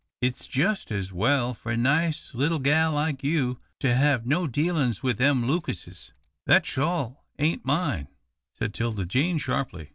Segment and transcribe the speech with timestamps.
[0.19, 5.03] It's jus' as well for a nice little gal like you to hev no dealin's
[5.03, 6.11] with them Lucases."
[6.47, 8.07] "That shawl ain't mine,"
[8.51, 9.89] said 'Tilda Jane, sharply.